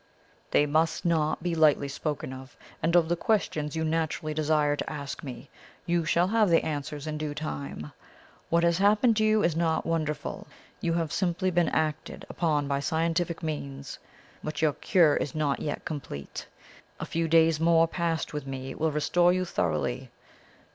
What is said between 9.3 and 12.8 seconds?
is not wonderful; you have simply been acted upon by